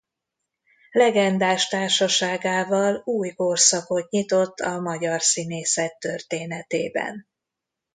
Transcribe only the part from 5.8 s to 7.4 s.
történetében.